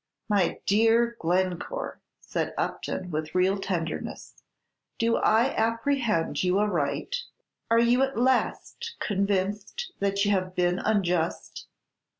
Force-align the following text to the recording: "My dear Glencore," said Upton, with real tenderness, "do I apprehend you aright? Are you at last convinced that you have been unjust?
"My 0.27 0.59
dear 0.65 1.15
Glencore," 1.19 1.99
said 2.19 2.55
Upton, 2.57 3.11
with 3.11 3.35
real 3.35 3.59
tenderness, 3.59 4.41
"do 4.97 5.17
I 5.17 5.53
apprehend 5.55 6.43
you 6.43 6.57
aright? 6.57 7.17
Are 7.69 7.77
you 7.77 8.01
at 8.01 8.17
last 8.17 8.95
convinced 8.99 9.91
that 9.99 10.25
you 10.25 10.31
have 10.31 10.55
been 10.55 10.79
unjust? 10.79 11.67